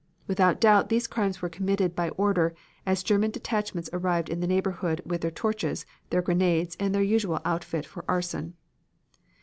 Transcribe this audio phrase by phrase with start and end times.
[0.25, 2.55] Without doubt, these crimes were committed by order,
[2.87, 7.39] as German detachments arrived in the neighborhood with their torches, their grenades, and their usual
[7.45, 8.55] outfit for arson.